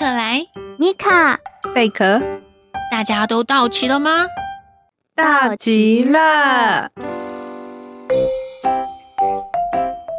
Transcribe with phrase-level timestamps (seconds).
[0.00, 0.46] 克莱、
[0.78, 1.38] 米卡、
[1.74, 2.22] 贝壳，
[2.90, 4.10] 大家都到齐了吗？
[5.14, 6.88] 到齐了。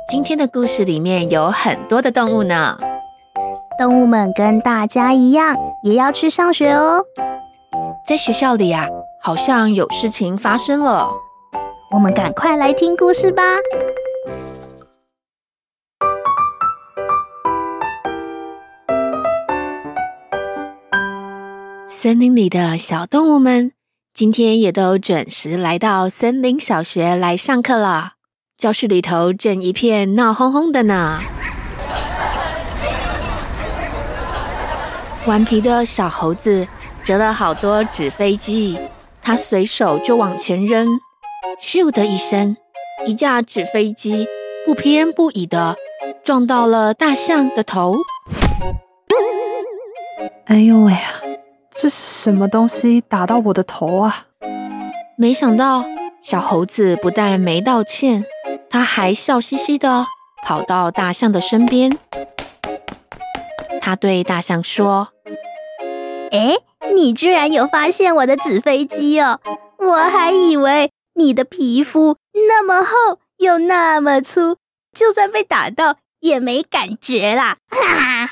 [0.08, 2.78] 今天的故事里面有很多的动物呢。
[3.80, 7.04] 动物们跟大家一样，也要去上学哦。
[8.06, 8.88] 在学校里啊，
[9.20, 11.10] 好像有事情发生了。
[11.90, 13.42] 我们赶快来听故事吧。
[22.02, 23.74] 森林里的小动物们，
[24.12, 28.14] 今天也都准时来到森林小学来上课了。
[28.58, 31.22] 教室里头正一片闹哄哄的呢。
[35.28, 36.68] 顽皮的小猴子
[37.04, 38.80] 折了好多纸飞机，
[39.22, 40.88] 他随手就往前扔，
[41.62, 42.58] 咻的一声，
[43.06, 44.28] 一架纸飞机
[44.66, 45.76] 不偏不倚的
[46.24, 47.98] 撞到了大象的头。
[50.46, 51.22] 哎呦喂呀！
[51.74, 54.28] 这是什么东西打到我的头啊？
[55.18, 55.86] 没想到
[56.22, 58.26] 小猴子不但没道歉，
[58.70, 60.06] 他还笑嘻嘻的
[60.44, 61.98] 跑到大象的身边。
[63.82, 65.10] 他对大象说
[66.32, 66.56] ：“哎，
[66.94, 69.40] 你居然有发现我的纸飞机哦！
[69.80, 72.18] 我还以为你的皮肤
[72.48, 74.58] 那么厚又那么粗，
[74.92, 78.30] 就算被打到也没感觉啦。”哈哈。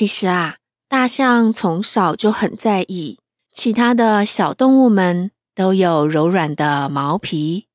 [0.00, 0.56] 其实啊，
[0.88, 3.18] 大象从小就很在意
[3.52, 7.66] 其他的小动物们都有柔软的毛皮，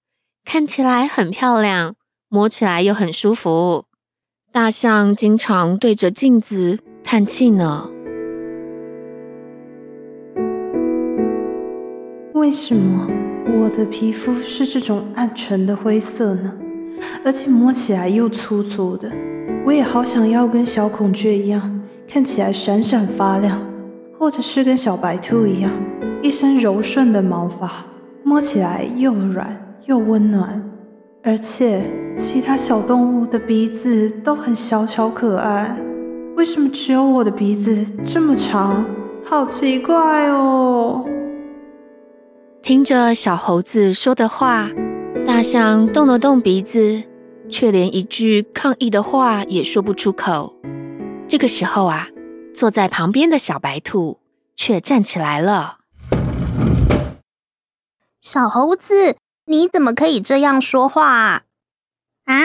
[0.44, 1.94] 看起来很漂亮，
[2.28, 3.86] 摸起来又很舒服。
[4.52, 7.92] 大象经常对着镜子叹气呢。
[12.34, 13.08] 为什么
[13.54, 16.58] 我的皮肤是这种暗沉的灰色呢？
[17.24, 19.12] 而且摸起来又粗粗的。
[19.64, 21.84] 我也好想要跟小孔雀一样。
[22.08, 23.62] 看起来闪闪发亮，
[24.18, 25.72] 或者是跟小白兔一样，
[26.22, 27.86] 一身柔顺的毛发，
[28.24, 30.64] 摸起来又软又温暖。
[31.24, 31.82] 而且
[32.16, 35.76] 其他小动物的鼻子都很小巧可爱，
[36.36, 38.86] 为什么只有我的鼻子这么长？
[39.24, 41.04] 好奇怪哦！
[42.62, 44.70] 听着小猴子说的话，
[45.26, 47.02] 大象动了动鼻子，
[47.50, 50.54] 却连一句抗议的话也说不出口。
[51.28, 52.10] 这个时候啊，
[52.54, 54.20] 坐在旁边的小白兔
[54.56, 55.80] 却站起来了。
[58.22, 61.44] 小猴子，你怎么可以这样说话啊？
[62.26, 62.36] 啊？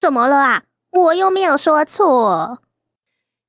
[0.00, 0.62] 怎么了啊？
[0.90, 2.60] 我又没有说错。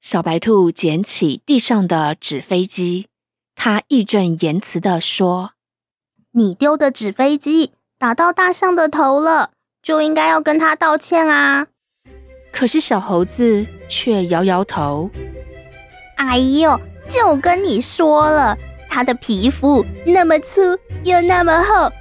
[0.02, 3.08] 小白兔捡起地上的纸飞机，
[3.56, 5.54] 它义正言辞的说
[6.32, 11.68] ：“你丢的纸飞机打到大象的头了，就应该要跟他道歉啊。”
[12.52, 15.10] 可是小猴子却摇摇头。
[16.18, 18.58] 哎呦，就跟你说了，
[18.90, 20.62] 它的皮肤那么粗
[21.04, 21.92] 又那么厚，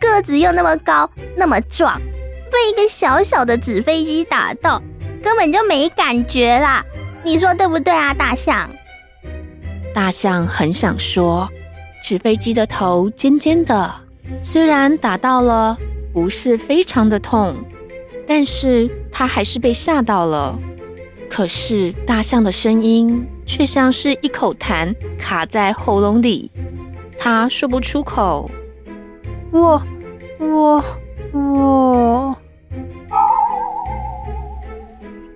[0.00, 2.00] 个子又那么高那么壮，
[2.50, 4.82] 被一个小小的纸飞机打到，
[5.22, 6.84] 根本就没感觉啦。
[7.22, 8.68] 你说对不对啊，大象？
[9.94, 11.48] 大象很想说，
[12.02, 13.94] 纸飞机的头尖尖的，
[14.42, 15.76] 虽然打到了，
[16.12, 17.54] 不是非常的痛。
[18.28, 20.56] 但是他还是被吓到了。
[21.30, 26.50] 可是大象的声音却像是一口痰卡在喉咙里，
[27.18, 28.50] 他说不出口。
[29.50, 29.82] 我、
[30.38, 30.84] 我、
[31.32, 32.36] 我，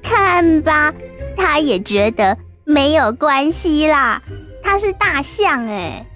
[0.02, 0.92] 看吧，
[1.36, 4.22] 他也觉得没有关系啦。
[4.62, 6.06] 他是大象哎，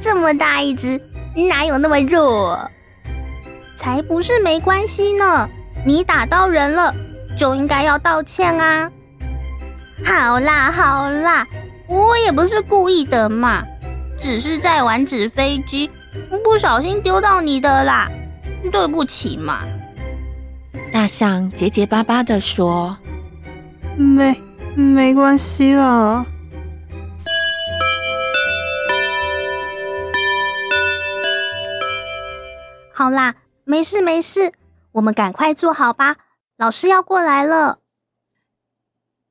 [0.00, 1.00] 这么大一只，
[1.48, 2.70] 哪有那么弱？
[3.76, 5.48] 才不是没关系呢。
[5.84, 6.94] 你打到人了，
[7.36, 8.90] 就应该要道歉啊！
[10.04, 11.46] 好啦好啦，
[11.88, 13.62] 我也不是故意的嘛，
[14.20, 15.90] 只是在玩纸飞机，
[16.44, 18.08] 不小心丢到你的啦，
[18.70, 19.62] 对不起嘛。
[20.92, 22.96] 大象结结巴巴地说
[23.96, 24.40] ：“没
[24.74, 26.24] 没关系啦。”
[32.94, 33.34] 好啦，
[33.64, 34.52] 没事没事。
[34.92, 36.16] 我们赶快坐好吧，
[36.56, 37.78] 老师要过来了。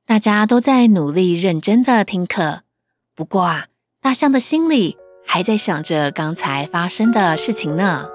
[0.06, 2.62] 大家都在努力认真的听课，
[3.14, 3.66] 不过啊，
[4.00, 8.08] 大象的心里还在想着刚才发生的事情呢。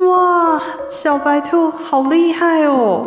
[0.00, 3.06] 哇，小白兔好厉害哦！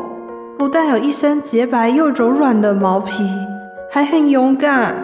[0.57, 3.23] 不但有一身洁白又柔软的毛皮，
[3.91, 4.95] 还很勇敢，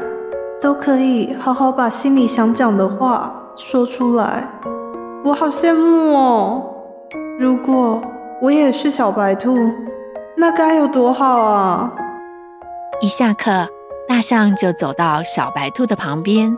[0.59, 4.47] 都可以好好把心里想讲的话说出来。
[5.23, 6.72] 我好羡慕哦！
[7.39, 7.99] 如果
[8.41, 9.57] 我也是小白兔，
[10.37, 11.91] 那该有多好啊！
[13.01, 13.67] 一下课，
[14.07, 16.55] 大象就走到小白兔的旁边，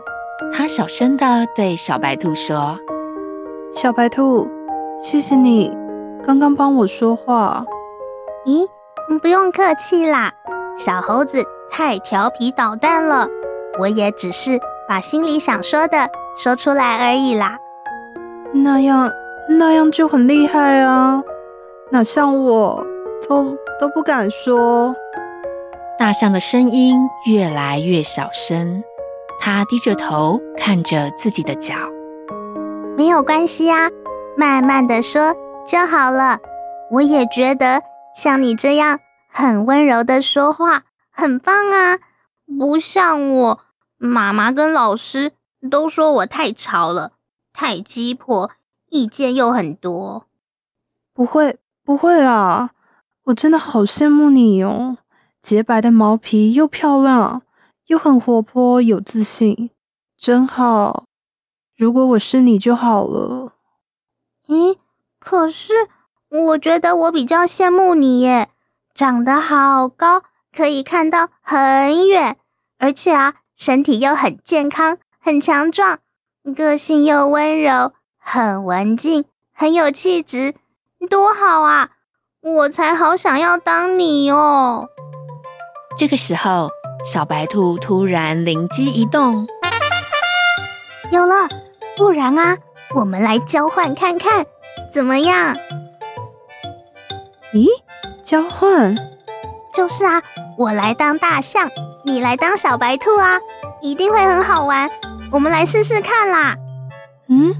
[0.52, 1.24] 他小声的
[1.54, 2.78] 对小白兔说
[3.74, 4.46] ：“小白兔，
[5.00, 5.74] 谢谢你
[6.22, 7.64] 刚刚帮我说话。
[8.44, 8.68] ”“咦，
[9.08, 10.30] 你不用客气啦，
[10.76, 13.26] 小猴子太调皮捣蛋了，
[13.78, 17.56] 我也只是把心里想说的说出来而已啦。
[18.52, 19.10] ”“那样
[19.48, 21.22] 那样就很厉害啊，
[21.90, 22.84] 哪像我
[23.28, 24.94] 都都不敢说。”
[25.98, 28.82] 大象的声音越来越小声，
[29.40, 31.74] 它低着头看着自己的脚。
[32.96, 33.88] 没有关系啊，
[34.36, 35.34] 慢慢的说
[35.66, 36.38] 就好了。
[36.90, 37.82] 我也觉得
[38.14, 39.00] 像你这样
[39.30, 41.98] 很温柔的说话很棒啊，
[42.58, 43.60] 不像我，
[43.96, 45.32] 妈妈跟老师
[45.70, 47.12] 都说我太吵了，
[47.52, 48.50] 太鸡婆，
[48.90, 50.26] 意见又很多。
[51.12, 52.70] 不会，不会啦，
[53.24, 54.98] 我真的好羡慕你哦。
[55.40, 57.42] 洁白的毛皮又漂亮，
[57.86, 59.70] 又很活泼有自信，
[60.16, 61.04] 真好。
[61.76, 63.52] 如果我是你就好了。
[64.46, 64.78] 咦？
[65.18, 65.72] 可是
[66.28, 68.50] 我觉得我比较羡慕你耶，
[68.94, 70.22] 长得好高，
[70.54, 72.36] 可以看到很远，
[72.78, 75.98] 而且啊，身体又很健康，很强壮，
[76.54, 77.92] 个性又温柔，
[78.28, 79.24] 很文静，
[79.54, 80.52] 很有气质，
[81.08, 81.90] 多好啊！
[82.42, 84.88] 我才好想要当你哦。
[85.96, 86.68] 这个时候，
[87.04, 89.46] 小白兔突然灵机一动，
[91.12, 91.48] 有了！
[91.96, 92.58] 不然啊，
[92.96, 94.44] 我们来交换看看，
[94.92, 95.56] 怎么样？
[97.54, 97.68] 咦，
[98.24, 98.92] 交换？
[99.72, 100.20] 就是啊，
[100.58, 101.70] 我来当大象，
[102.04, 103.38] 你来当小白兔啊，
[103.80, 104.90] 一定会很好玩。
[105.30, 106.56] 我们来试试看啦。
[107.28, 107.54] 嗯，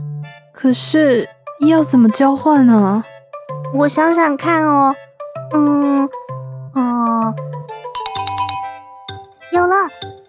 [0.57, 1.29] 可是
[1.69, 3.05] 要怎么交换呢？
[3.75, 4.97] 我想想看哦，
[5.53, 6.09] 嗯，
[6.73, 7.35] 哦、呃。
[9.53, 9.75] 有了，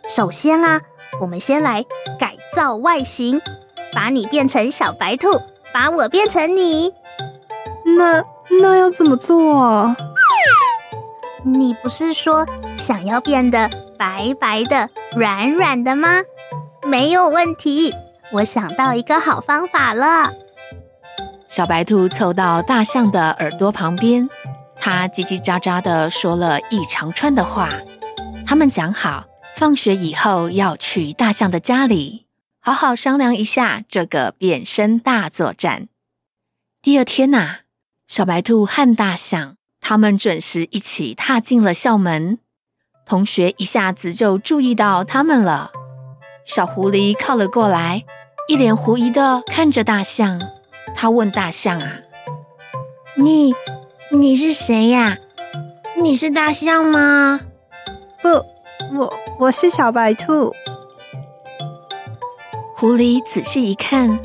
[0.05, 0.81] 首先啊，
[1.21, 1.85] 我们先来
[2.19, 3.39] 改造外形，
[3.93, 5.41] 把你变成小白兔，
[5.73, 6.93] 把我变成你。
[7.97, 8.21] 那
[8.61, 9.95] 那要怎么做啊？
[11.45, 12.45] 你不是说
[12.77, 16.21] 想要变得白白的、软软的吗？
[16.83, 17.93] 没有问题，
[18.33, 20.33] 我想到一个好方法了。
[21.47, 24.29] 小白兔凑到大象的耳朵旁边，
[24.75, 27.69] 它叽叽喳喳地说了一长串的话。
[28.45, 29.25] 他们讲好，
[29.55, 32.25] 放学以后要去大象的家里，
[32.59, 35.87] 好好商量一下这个变身大作战。
[36.81, 37.59] 第二天呐、
[38.07, 42.39] 小白兔和大象他们准时一起踏进了校门，
[43.05, 45.71] 同学一下子就注意到他们了。
[46.47, 48.05] 小狐狸靠了过来，
[48.47, 50.39] 一脸狐疑的看着大象，
[50.95, 51.99] 他问大象啊
[53.15, 53.53] ：“你
[54.11, 55.17] 你是谁呀？
[56.01, 57.41] 你是大象吗？”
[58.23, 58.29] 不，
[58.97, 60.53] 我我是小白兔。
[62.77, 64.17] 狐狸仔细一看，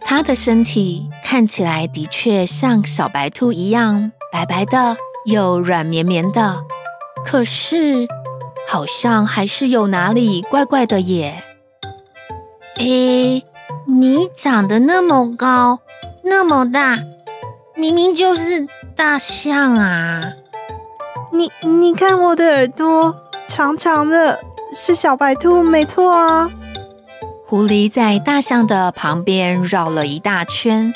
[0.00, 6.64] 它的身体看起来的确像小白兔一样白白的，又软绵绵的。
[7.24, 8.08] 可是，
[8.68, 11.44] 好像还是有哪里怪怪的耶。
[12.78, 13.44] 诶，
[13.86, 15.80] 你长得那么高，
[16.22, 16.98] 那么大，
[17.74, 20.32] 明明就是大象啊！
[21.32, 23.14] 你你看我的耳朵。
[23.48, 24.38] 长长的，
[24.74, 26.50] 是小白兔，没错啊。
[27.46, 30.92] 狐狸在大象的旁边绕了一大圈，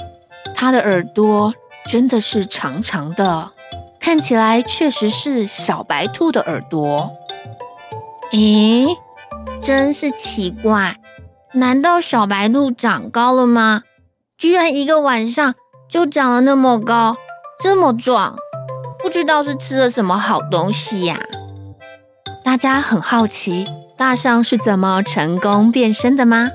[0.55, 1.55] 它的耳朵
[1.87, 3.51] 真的是长长的，
[3.99, 7.11] 看起来确实是小白兔的耳朵。
[8.33, 8.99] 咦，
[9.63, 10.99] 真是奇怪，
[11.55, 13.83] 难道小白兔长高了吗？
[14.39, 15.55] 居然一个晚上
[15.89, 17.17] 就长了那么高，
[17.63, 18.37] 这么壮，
[19.03, 21.21] 不知道是吃了什么好东西呀？
[22.43, 23.67] 大家很好奇，
[23.99, 26.51] 大象是怎么成功变身的吗？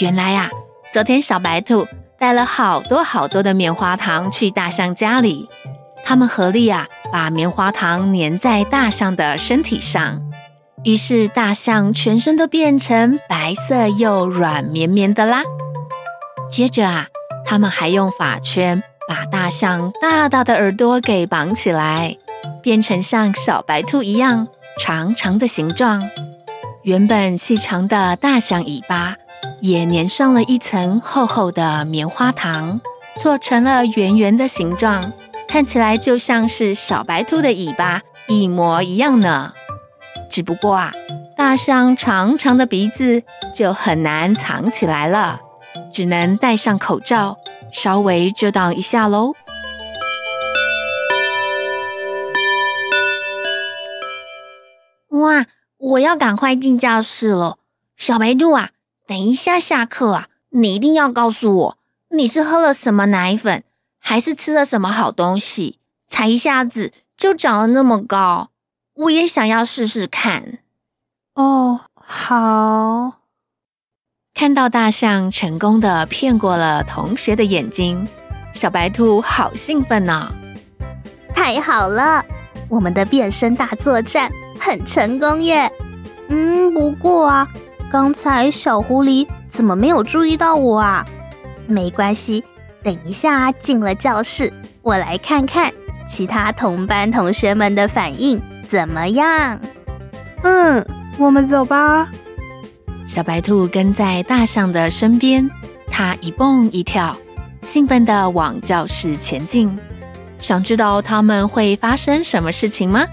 [0.00, 0.50] 原来呀、
[0.92, 1.86] 昨天小白兔
[2.18, 5.48] 带了好多好多的棉花糖去大象家里，
[6.04, 10.20] 他们合力啊，把棉花糖粘在大象的身体上，
[10.88, 15.42] 于是大象全身都变成白色又软绵绵的啦。
[16.50, 17.08] 接着啊，
[17.44, 22.16] 他们还用发圈把大象大大的耳朵给绑起来，
[22.62, 24.48] 变成像小白兔一样
[24.80, 26.08] 长长的形状。
[26.84, 29.14] 原本细长的大象尾巴
[29.60, 32.80] 也粘上了一层厚厚的棉花糖，
[33.20, 35.12] 做成了圆圆的形状，
[35.46, 39.52] 看起来就像是小白兔的尾巴一模一样呢。
[40.28, 40.92] 只不过啊，
[41.36, 43.22] 大象长长的鼻子
[43.54, 45.40] 就很难藏起来了，
[45.92, 47.38] 只能戴上口罩，
[47.72, 49.34] 稍微遮挡一下喽。
[55.10, 55.46] 哇！
[55.78, 57.58] 我要赶快进教室了，
[57.96, 58.70] 小白兔啊，
[59.06, 61.78] 等一下下课啊，你一定要告诉我，
[62.10, 63.62] 你是喝了什么奶粉，
[64.00, 68.50] 还是吃了什么好东西，才一下子就长了那么高？
[68.98, 70.58] 我也想要试试看。
[71.34, 73.20] 哦，好。
[74.34, 78.08] 看到大象成功的骗过了同学的眼睛，
[78.52, 80.32] 小白兔好兴奋呢！
[81.32, 82.24] 太好了，
[82.68, 84.28] 我们的变身大作战。
[84.58, 85.70] 很成功耶！
[86.28, 87.48] 嗯，不过啊，
[87.92, 91.06] 刚才小狐狸怎么没有注意到我啊？
[91.68, 92.42] 没关系，
[92.82, 94.52] 等一下进了教室，
[94.82, 95.72] 我来看看
[96.08, 99.58] 其他同班同学们的反应怎么样。
[100.42, 100.84] 嗯，
[101.18, 102.08] 我们走吧。
[103.06, 105.48] 小白兔跟在大象的身边，
[105.90, 107.16] 它一蹦一跳，
[107.62, 109.76] 兴奋地往教室前进。
[110.40, 113.06] 想知道他们会发生什么事情吗？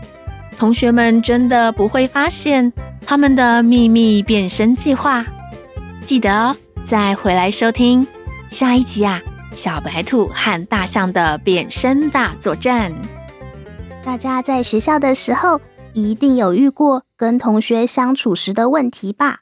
[0.58, 2.72] 同学们真的不会发现
[3.06, 5.26] 他们的秘密变身计划？
[6.04, 8.06] 记得哦，再回来收听
[8.52, 9.22] 下一集啊！
[9.56, 12.92] 小白兔和大象的变身大作战。
[14.06, 15.60] 大家在学校的时候
[15.94, 19.40] 一定有遇过跟同学相处时的问题吧？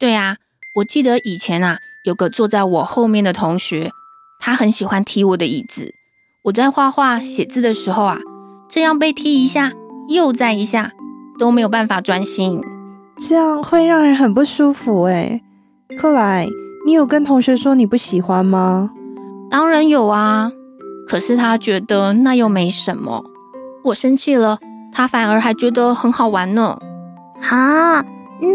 [0.00, 0.38] 对啊，
[0.78, 3.92] 我记得以前啊，有个坐在我后面的同学，
[4.40, 5.94] 他很喜欢踢我的椅子。
[6.46, 8.18] 我在画画写字的时候啊，
[8.68, 9.72] 这样被踢一下。
[10.08, 10.92] 又再一下，
[11.38, 12.60] 都没有办法专心，
[13.16, 15.40] 这样会让人很不舒服诶。
[15.96, 16.46] 克莱，
[16.84, 18.90] 你有跟同学说你不喜欢吗？
[19.50, 20.52] 当然有啊，
[21.08, 23.24] 可是他觉得那又没什么。
[23.84, 24.58] 我生气了，
[24.90, 26.78] 他反而还觉得很好玩呢。
[27.38, 28.02] 哈，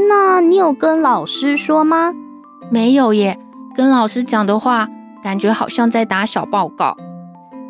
[0.10, 2.16] 那你有跟老师说吗？
[2.72, 3.38] 没有耶，
[3.76, 4.90] 跟老师讲的话，
[5.24, 6.98] 感觉好像在打小报告。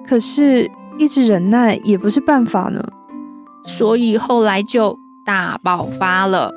[0.08, 2.82] 可是，一直忍耐也不是办法呢。
[3.66, 6.54] 所以后来就大爆发了，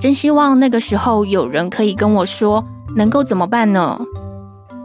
[0.00, 4.00] 真希望那个时候有人可以跟我说能够怎么办呢？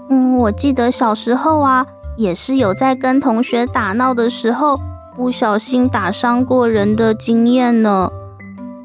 [0.09, 1.85] 嗯，我记得小时候啊，
[2.17, 4.79] 也是有在跟同学打闹的时候
[5.15, 8.09] 不小心打伤过人的经验呢。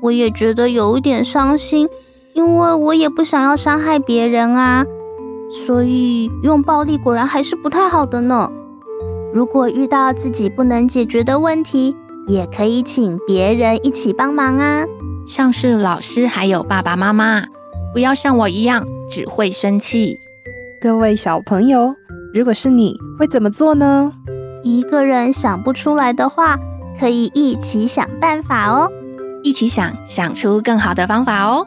[0.00, 1.88] 我也觉得有一点伤心，
[2.34, 4.84] 因为我也不想要伤害别人啊。
[5.66, 8.50] 所以用暴力果然还是不太好的呢。
[9.32, 11.94] 如果遇到自己不能解决的问题，
[12.26, 14.84] 也可以请别人一起帮忙啊，
[15.26, 17.44] 像是老师还有爸爸妈妈，
[17.92, 20.18] 不要像我一样只会生气。
[20.80, 21.94] 各位小朋友，
[22.34, 24.12] 如果是你会怎么做呢？
[24.66, 26.58] 一个人想不出来的话，
[26.98, 28.90] 可以一起想办法哦。
[29.44, 31.64] 一起想，想出更好的方法哦。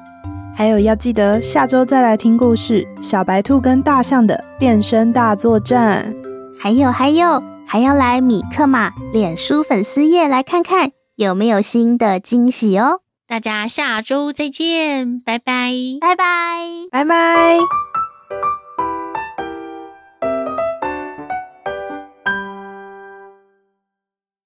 [0.56, 6.14] 还有要记得下周再来听故事《小白兔跟大象的变身大作战》。
[6.60, 7.42] 还有还有。
[7.72, 13.02] 还要来米克马脸书粉丝页来看看有没有新的惊喜哦！
[13.28, 16.26] 大家下周再见，拜拜，拜拜，
[16.92, 17.60] 拜拜。